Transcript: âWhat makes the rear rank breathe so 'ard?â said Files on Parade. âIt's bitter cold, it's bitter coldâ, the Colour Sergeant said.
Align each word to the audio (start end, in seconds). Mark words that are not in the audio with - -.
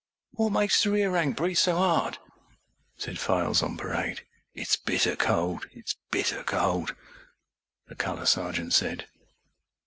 âWhat 0.35 0.51
makes 0.51 0.81
the 0.81 0.89
rear 0.89 1.11
rank 1.11 1.35
breathe 1.37 1.57
so 1.57 1.77
'ard?â 1.77 2.17
said 2.97 3.19
Files 3.19 3.61
on 3.61 3.77
Parade. 3.77 4.25
âIt's 4.57 4.75
bitter 4.75 5.15
cold, 5.15 5.67
it's 5.73 5.95
bitter 6.09 6.43
coldâ, 6.43 6.95
the 7.85 7.93
Colour 7.93 8.25
Sergeant 8.25 8.73
said. 8.73 9.07